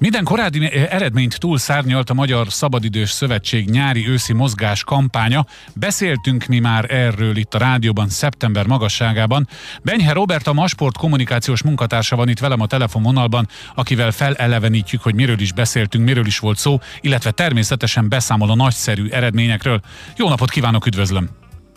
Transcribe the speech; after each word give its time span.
Minden 0.00 0.24
korábbi 0.24 0.72
eredményt 0.72 1.38
túlszárnyalt 1.38 2.10
a 2.10 2.14
Magyar 2.14 2.46
Szabadidős 2.48 3.10
Szövetség 3.10 3.70
nyári-őszi 3.70 4.32
mozgás 4.32 4.84
kampánya. 4.84 5.44
Beszéltünk 5.74 6.46
mi 6.46 6.58
már 6.58 6.94
erről 6.94 7.36
itt 7.36 7.54
a 7.54 7.58
rádióban 7.58 8.08
szeptember 8.08 8.66
magasságában. 8.66 9.48
Benyhe 9.82 10.12
Robert 10.12 10.46
a 10.46 10.52
Masport 10.52 10.96
kommunikációs 10.96 11.62
munkatársa 11.62 12.16
van 12.16 12.28
itt 12.28 12.38
velem 12.38 12.60
a 12.60 12.66
telefonvonalban, 12.66 13.48
akivel 13.74 14.10
felelevenítjük, 14.10 15.02
hogy 15.02 15.14
miről 15.14 15.40
is 15.40 15.52
beszéltünk, 15.52 16.04
miről 16.04 16.26
is 16.26 16.38
volt 16.38 16.56
szó, 16.56 16.78
illetve 17.00 17.30
természetesen 17.30 18.08
beszámol 18.08 18.50
a 18.50 18.54
nagyszerű 18.54 19.08
eredményekről. 19.08 19.80
Jó 20.16 20.28
napot 20.28 20.50
kívánok, 20.50 20.86
üdvözlöm! 20.86 21.28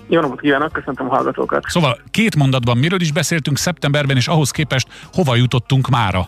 Jó 0.07 0.21
napot 0.21 0.39
kívánok, 0.39 0.71
köszöntöm 0.71 1.09
a 1.09 1.15
hallgatókat! 1.15 1.63
Szóval 1.67 1.97
két 2.11 2.35
mondatban 2.35 2.77
miről 2.77 3.01
is 3.01 3.11
beszéltünk 3.11 3.57
szeptemberben, 3.57 4.15
és 4.15 4.27
ahhoz 4.27 4.51
képest 4.51 4.88
hova 5.13 5.35
jutottunk 5.35 5.89
mára? 5.89 6.27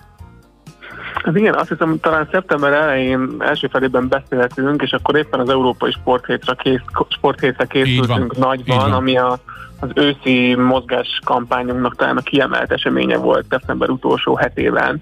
Hát 1.24 1.38
igen, 1.38 1.54
azt 1.54 1.70
hiszem, 1.70 2.00
talán 2.00 2.28
szeptember 2.32 2.74
elején 2.74 3.36
első 3.40 3.68
felében 3.68 4.08
beszélhetünk, 4.08 4.82
és 4.82 4.92
akkor 4.92 5.16
éppen 5.16 5.40
az 5.40 5.50
Európai 5.50 5.92
Sporthétre, 5.92 6.56
kész, 6.58 6.82
sporthétre 7.08 7.66
készültünk 7.66 8.38
nagyban, 8.38 8.92
ami 8.92 9.18
a, 9.18 9.38
az 9.80 9.90
őszi 9.96 10.56
mozgás 10.56 11.20
kampányunknak 11.26 11.96
talán 11.96 12.18
a 12.18 12.22
kiemelt 12.22 12.72
eseménye 12.72 13.18
volt 13.18 13.46
szeptember 13.50 13.90
utolsó 13.90 14.36
hetében. 14.36 15.02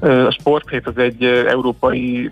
A 0.00 0.30
sporthét 0.30 0.86
az 0.86 0.98
egy 0.98 1.24
európai 1.24 2.30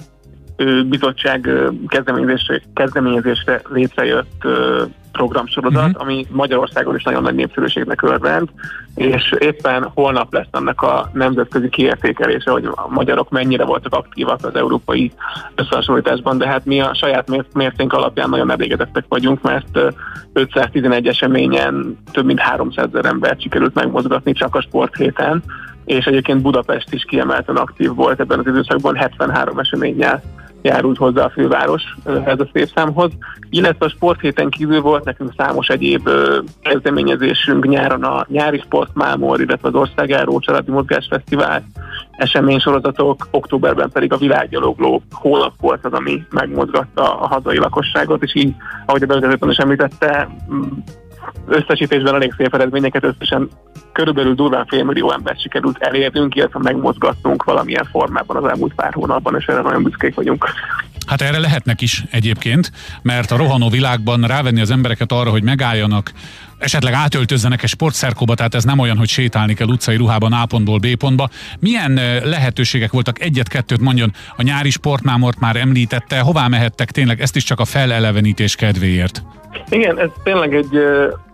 bizottság 0.88 1.50
kezdeményezésre, 1.88 2.60
kezdeményezésre 2.74 3.60
létrejött 3.68 4.46
programsorozat, 5.12 5.86
uh-huh. 5.86 6.02
ami 6.02 6.26
Magyarországon 6.30 6.94
is 6.94 7.02
nagyon 7.02 7.22
nagy 7.22 7.34
népszerűségnek 7.34 8.02
örvend, 8.02 8.48
és 8.94 9.34
éppen 9.38 9.90
holnap 9.94 10.32
lesz 10.32 10.46
annak 10.50 10.82
a 10.82 11.10
nemzetközi 11.12 11.68
kiértékelése, 11.68 12.50
hogy 12.50 12.64
a 12.64 12.86
magyarok 12.88 13.30
mennyire 13.30 13.64
voltak 13.64 13.94
aktívak 13.94 14.44
az 14.44 14.54
európai 14.54 15.12
összehasonlításban, 15.54 16.38
de 16.38 16.46
hát 16.46 16.64
mi 16.64 16.80
a 16.80 16.94
saját 16.94 17.52
mércénk 17.54 17.92
alapján 17.92 18.28
nagyon 18.28 18.50
elégedettek 18.50 19.04
vagyunk, 19.08 19.42
mert 19.42 19.78
511 20.32 21.06
eseményen 21.06 21.98
több 22.12 22.24
mint 22.24 22.40
300 22.40 22.86
ezer 22.92 23.04
embert 23.04 23.42
sikerült 23.42 23.74
megmozgatni 23.74 24.32
csak 24.32 24.54
a 24.54 24.60
sporthéten, 24.60 25.42
és 25.84 26.04
egyébként 26.04 26.42
Budapest 26.42 26.92
is 26.92 27.04
kiemelten 27.04 27.56
aktív 27.56 27.94
volt 27.94 28.20
ebben 28.20 28.38
az 28.38 28.46
időszakban 28.46 28.96
73 28.96 29.58
eseménnyel 29.58 30.22
járult 30.68 30.96
hozzá 30.96 31.24
a 31.24 31.30
főváros 31.30 31.82
ez 32.04 32.40
a 32.40 32.48
szép 32.52 32.70
számhoz, 32.74 33.10
illetve 33.50 33.86
a 33.86 33.88
sporthéten 33.88 34.48
kívül 34.50 34.80
volt 34.80 35.04
nekünk 35.04 35.32
számos 35.36 35.68
egyéb 35.68 36.08
kezdeményezésünk 36.62 37.68
nyáron 37.68 38.04
a 38.04 38.26
nyári 38.28 38.58
sportmámor, 38.58 39.40
illetve 39.40 39.68
az 39.68 39.74
országjáró 39.74 40.38
családi 40.38 40.70
mozgásfesztivál, 40.70 41.64
eseménysorozatok, 42.16 43.28
októberben 43.30 43.90
pedig 43.90 44.12
a 44.12 44.16
világgyalogló 44.16 45.02
hónap 45.10 45.52
volt 45.60 45.84
az, 45.84 45.92
ami 45.92 46.26
megmozgatta 46.30 47.20
a 47.20 47.26
hazai 47.26 47.58
lakosságot, 47.58 48.22
és 48.22 48.34
így, 48.34 48.54
ahogy 48.86 49.02
a 49.02 49.06
bevezetőben 49.06 49.50
is 49.50 49.56
említette, 49.56 50.28
összesítésben 51.46 52.14
elég 52.14 52.34
szép 52.36 52.54
eredményeket, 52.54 53.04
összesen 53.04 53.48
körülbelül 53.92 54.34
durván 54.34 54.66
félmillió 54.66 55.12
embert 55.12 55.40
sikerült 55.40 55.76
elérnünk, 55.78 56.34
illetve 56.34 56.58
megmozgattunk 56.62 57.44
valamilyen 57.44 57.88
formában 57.90 58.36
az 58.36 58.50
elmúlt 58.50 58.74
pár 58.74 58.92
hónapban, 58.92 59.36
és 59.38 59.46
erre 59.46 59.60
nagyon 59.60 59.82
büszkék 59.82 60.14
vagyunk. 60.14 60.44
Hát 61.06 61.20
erre 61.20 61.38
lehetnek 61.38 61.80
is 61.80 62.04
egyébként, 62.10 62.72
mert 63.02 63.30
a 63.30 63.36
rohanó 63.36 63.68
világban 63.68 64.20
rávenni 64.20 64.60
az 64.60 64.70
embereket 64.70 65.12
arra, 65.12 65.30
hogy 65.30 65.42
megálljanak, 65.42 66.12
esetleg 66.58 66.92
átöltözzenek 66.92 67.62
egy 67.62 67.68
sportszerkóba, 67.68 68.34
tehát 68.34 68.54
ez 68.54 68.64
nem 68.64 68.78
olyan, 68.78 68.96
hogy 68.96 69.08
sétálni 69.08 69.54
kell 69.54 69.66
utcai 69.66 69.96
ruhában 69.96 70.32
A 70.32 70.46
pontból 70.46 70.78
B 70.78 70.96
pontba. 70.96 71.28
Milyen 71.58 71.92
lehetőségek 72.24 72.92
voltak? 72.92 73.20
Egyet-kettőt 73.20 73.80
mondjon, 73.80 74.12
a 74.36 74.42
nyári 74.42 74.70
sportmámort 74.70 75.40
már 75.40 75.56
említette, 75.56 76.20
hová 76.20 76.48
mehettek 76.48 76.90
tényleg, 76.90 77.20
ezt 77.20 77.36
is 77.36 77.44
csak 77.44 77.60
a 77.60 77.64
felelevenítés 77.64 78.54
kedvéért? 78.54 79.22
Igen, 79.68 79.98
ez 79.98 80.08
tényleg 80.22 80.54
egy 80.54 80.78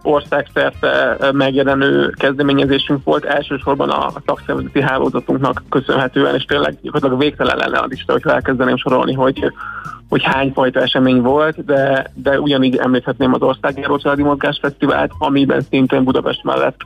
országszerte 0.03 1.17
megjelenő 1.33 2.11
kezdeményezésünk 2.11 3.05
volt, 3.05 3.25
elsősorban 3.25 3.91
a 3.91 4.13
szakszervezeti 4.27 4.83
hálózatunknak 4.83 5.63
köszönhetően, 5.69 6.35
és 6.35 6.45
tényleg 6.45 6.77
gyakorlatilag 6.83 7.23
végtelen 7.23 7.57
lenne 7.57 7.79
a 7.79 7.87
lista, 7.89 8.13
hogyha 8.13 8.33
elkezdeném 8.33 8.77
sorolni, 8.77 9.13
hogy, 9.13 9.53
hogy 10.15 10.23
hány 10.23 10.53
fajta 10.53 10.81
esemény 10.81 11.21
volt, 11.21 11.65
de, 11.65 12.11
de 12.15 12.41
ugyanígy 12.41 12.77
említhetném 12.77 13.35
az 13.35 13.43
Országjáró 13.43 13.99
Családi 13.99 14.23
Mozgás 14.23 14.59
Fesztivált, 14.63 15.13
amiben 15.19 15.61
szintén 15.71 16.05
Budapest 16.05 16.45
mellett 16.45 16.77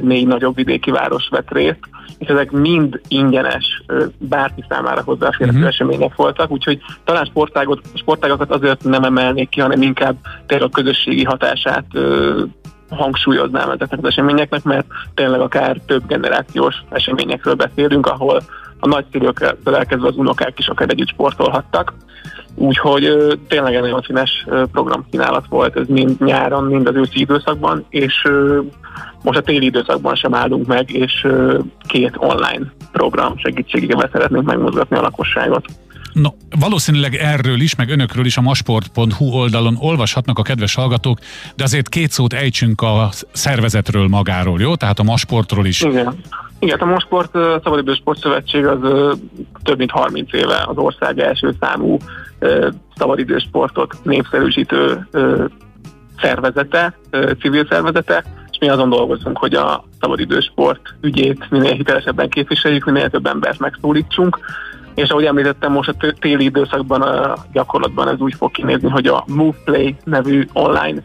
négy 0.00 0.26
nagyobb 0.26 0.54
vidéki 0.54 0.90
város 0.90 1.28
vett 1.30 1.50
részt, 1.50 1.78
és 2.18 2.28
ezek 2.28 2.50
mind 2.50 3.00
ingyenes, 3.08 3.82
bárki 4.18 4.64
számára 4.68 5.02
hozzáférhető 5.04 5.58
uh-huh. 5.58 5.72
események 5.72 6.14
voltak, 6.14 6.50
úgyhogy 6.50 6.80
talán 7.04 7.24
sportágot, 7.24 7.80
sportágokat 7.94 8.50
azért 8.50 8.84
nem 8.84 9.04
emelnék 9.04 9.48
ki, 9.48 9.60
hanem 9.60 9.82
inkább 9.82 10.16
tényleg 10.46 10.68
a 10.68 10.72
közösségi 10.72 11.24
hatását 11.24 11.84
hangsúlyoznám 12.90 13.70
ezeknek 13.70 13.98
az 13.98 14.08
eseményeknek, 14.08 14.62
mert 14.62 14.86
tényleg 15.14 15.40
akár 15.40 15.76
több 15.86 16.06
generációs 16.06 16.74
eseményekről 16.88 17.54
beszélünk, 17.54 18.06
ahol 18.06 18.42
a 18.80 18.88
nagyszülőktől 18.88 19.74
elkezdve 19.74 20.08
az 20.08 20.16
unokák 20.16 20.58
is 20.58 20.66
akár 20.66 20.88
együtt 20.90 21.08
sportolhattak. 21.08 21.94
Úgyhogy 22.54 23.38
tényleg 23.48 23.74
egy 23.74 23.80
nagyon 23.80 24.02
színes 24.06 24.46
programkínálat 24.72 25.46
volt 25.48 25.76
ez 25.76 25.86
mind 25.88 26.24
nyáron, 26.24 26.64
mind 26.64 26.86
az 26.86 26.94
őszi 26.94 27.20
időszakban, 27.20 27.84
és 27.88 28.22
most 29.22 29.38
a 29.38 29.42
téli 29.42 29.64
időszakban 29.64 30.14
sem 30.14 30.34
állunk 30.34 30.66
meg, 30.66 30.90
és 30.90 31.26
két 31.88 32.12
online 32.16 32.72
program 32.92 33.36
segítségével 33.36 34.08
szeretnénk 34.12 34.46
megmozgatni 34.46 34.96
a 34.96 35.00
lakosságot. 35.00 35.64
No, 36.12 36.28
valószínűleg 36.60 37.14
erről 37.14 37.60
is, 37.60 37.74
meg 37.74 37.90
önökről 37.90 38.24
is 38.24 38.36
a 38.36 38.40
masport.hu 38.40 39.24
oldalon 39.24 39.76
olvashatnak 39.78 40.38
a 40.38 40.42
kedves 40.42 40.74
hallgatók, 40.74 41.18
de 41.56 41.64
azért 41.64 41.88
két 41.88 42.10
szót 42.10 42.32
ejtsünk 42.32 42.80
a 42.80 43.08
szervezetről 43.32 44.08
magáról, 44.08 44.60
jó? 44.60 44.74
Tehát 44.74 44.98
a 44.98 45.02
masportról 45.02 45.66
is. 45.66 45.80
Igen. 45.80 46.14
Igen, 46.58 46.78
a 46.78 46.84
Mosport 46.84 47.32
Szabadidős 47.32 47.96
Sportszövetség 47.96 48.66
az 48.66 48.78
több 49.62 49.78
mint 49.78 49.90
30 49.90 50.32
éve 50.32 50.64
az 50.66 50.76
ország 50.76 51.18
első 51.18 51.54
számú 51.60 51.96
szabadidős 52.96 53.42
sportot 53.42 53.94
népszerűsítő 54.02 55.08
szervezete, 56.20 56.98
civil 57.40 57.66
szervezete, 57.70 58.24
és 58.50 58.58
mi 58.60 58.68
azon 58.68 58.88
dolgozunk, 58.88 59.38
hogy 59.38 59.54
a 59.54 59.84
szabadidős 60.00 60.44
sport 60.44 60.94
ügyét 61.00 61.50
minél 61.50 61.72
hitelesebben 61.72 62.28
képviseljük, 62.28 62.84
minél 62.84 63.10
több 63.10 63.26
embert 63.26 63.58
megszólítsunk, 63.58 64.38
és 64.94 65.08
ahogy 65.08 65.24
említettem, 65.24 65.72
most 65.72 65.88
a 65.88 66.12
téli 66.20 66.44
időszakban 66.44 67.02
a 67.02 67.34
gyakorlatban 67.52 68.08
ez 68.08 68.18
úgy 68.20 68.34
fog 68.34 68.50
kinézni, 68.50 68.88
hogy 68.88 69.06
a 69.06 69.24
MovePlay 69.26 69.96
nevű 70.04 70.46
online 70.52 71.02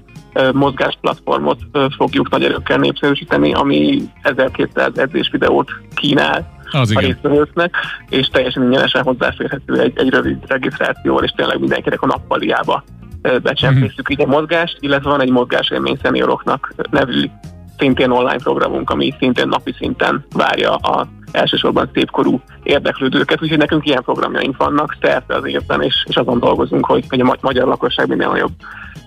mozgásplatformot 0.53 1.59
fogjuk 1.97 2.29
nagy 2.29 2.43
erőkkel 2.43 2.77
népszerűsíteni, 2.77 3.53
ami 3.53 4.01
1200 4.21 4.97
edzés 4.97 5.29
videót 5.31 5.71
kínál 5.95 6.51
az 6.71 6.95
a 6.95 6.99
résztvevőknek, 6.99 7.75
és 8.09 8.27
teljesen 8.27 8.63
ingyenesen 8.63 9.03
hozzáférhető 9.03 9.79
egy, 9.79 9.93
egy 9.95 10.09
rövid 10.09 10.37
regisztrációval, 10.47 11.23
és 11.23 11.31
tényleg 11.31 11.59
mindenkinek 11.59 12.01
a 12.01 12.05
nappaliába 12.05 12.83
becsempészük 13.21 13.99
uh-huh. 13.99 14.19
így 14.19 14.21
a 14.21 14.25
mozgást, 14.25 14.77
illetve 14.79 15.09
van 15.09 15.21
egy 15.21 15.29
mozgásélmény 15.29 15.97
szenioroknak 16.01 16.73
nevű 16.91 17.29
szintén 17.77 18.09
online 18.09 18.43
programunk, 18.43 18.89
ami 18.89 19.13
szintén 19.19 19.47
napi 19.47 19.73
szinten 19.77 20.25
várja 20.35 20.75
a 20.75 21.07
elsősorban 21.33 21.89
szépkorú 21.93 22.41
érdeklődőket, 22.63 23.41
úgyhogy 23.41 23.57
nekünk 23.57 23.85
ilyen 23.85 24.03
programjaink 24.03 24.57
vannak 24.57 24.97
szerte 25.01 25.35
az 25.35 25.45
évben, 25.45 25.81
és, 25.81 26.05
és 26.07 26.15
azon 26.15 26.39
dolgozunk, 26.39 26.85
hogy, 26.85 27.05
hogy 27.09 27.19
a 27.19 27.37
magyar 27.41 27.67
lakosság 27.67 28.07
minél 28.07 28.27
nagyobb 28.27 28.53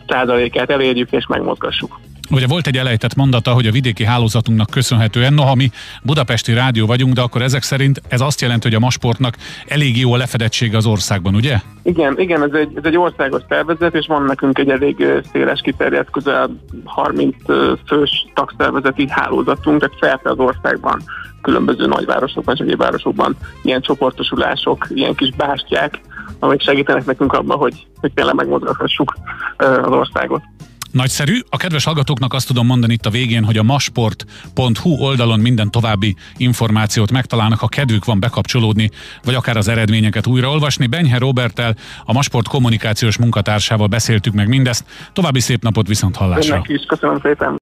százalékát 0.06 0.70
elérjük 0.70 1.12
és 1.12 1.26
megmozgassuk. 1.26 1.98
Ugye 2.30 2.46
volt 2.46 2.66
egy 2.66 2.76
elejtett 2.76 3.14
mondata, 3.14 3.50
hogy 3.50 3.66
a 3.66 3.70
vidéki 3.70 4.04
hálózatunknak 4.04 4.70
köszönhetően, 4.70 5.32
noha 5.32 5.54
mi 5.54 5.70
budapesti 6.02 6.52
rádió 6.52 6.86
vagyunk, 6.86 7.14
de 7.14 7.20
akkor 7.20 7.42
ezek 7.42 7.62
szerint 7.62 8.00
ez 8.08 8.20
azt 8.20 8.40
jelenti, 8.40 8.66
hogy 8.68 8.76
a 8.76 8.80
masportnak 8.80 9.36
elég 9.68 9.98
jó 9.98 10.12
a 10.12 10.16
lefedettsége 10.16 10.76
az 10.76 10.86
országban, 10.86 11.34
ugye? 11.34 11.56
Igen, 11.82 12.20
igen, 12.20 12.42
ez 12.42 12.52
egy, 12.52 12.70
ez 12.76 12.84
egy 12.84 12.96
országos 12.96 13.42
szervezet, 13.48 13.94
és 13.94 14.06
van 14.06 14.22
nekünk 14.22 14.58
egy 14.58 14.70
elég 14.70 15.06
széles 15.32 15.60
kiterjedt, 15.60 16.10
közel 16.10 16.50
30 16.84 17.34
fős 17.86 18.26
tagszervezeti 18.34 19.06
hálózatunk, 19.08 19.80
tehát 19.80 19.96
szerte 20.00 20.30
az 20.30 20.38
országban 20.38 21.02
különböző 21.46 21.86
nagyvárosokban 21.86 22.54
és 22.54 22.60
egyéb 22.60 22.78
városokban 22.78 23.36
ilyen 23.62 23.80
csoportosulások, 23.80 24.86
ilyen 24.88 25.14
kis 25.14 25.30
bástyák, 25.36 26.00
amik 26.38 26.60
segítenek 26.60 27.04
nekünk 27.04 27.32
abban, 27.32 27.58
hogy, 27.58 27.86
hogy 28.00 28.12
tényleg 28.14 28.34
megmozgathassuk 28.34 29.16
az 29.56 29.92
országot. 29.92 30.42
Nagyszerű. 30.90 31.38
A 31.50 31.56
kedves 31.56 31.84
hallgatóknak 31.84 32.32
azt 32.32 32.46
tudom 32.46 32.66
mondani 32.66 32.92
itt 32.92 33.06
a 33.06 33.10
végén, 33.10 33.44
hogy 33.44 33.56
a 33.56 33.62
masport.hu 33.62 34.90
oldalon 34.90 35.40
minden 35.40 35.70
további 35.70 36.16
információt 36.36 37.12
megtalálnak, 37.12 37.58
ha 37.58 37.66
kedvük 37.66 38.04
van 38.04 38.20
bekapcsolódni, 38.20 38.90
vagy 39.24 39.34
akár 39.34 39.56
az 39.56 39.68
eredményeket 39.68 40.26
újraolvasni. 40.26 40.86
Benyhe 40.86 41.18
Robertel, 41.18 41.74
a 42.04 42.12
Masport 42.12 42.48
kommunikációs 42.48 43.18
munkatársával 43.18 43.86
beszéltük 43.86 44.32
meg 44.32 44.48
mindezt. 44.48 44.84
További 45.12 45.40
szép 45.40 45.62
napot 45.62 45.86
viszont 45.86 46.16
hallásra. 46.16 46.54
Önnek 46.54 46.68
is, 46.68 46.84
köszönöm 46.86 47.20
szépen. 47.22 47.54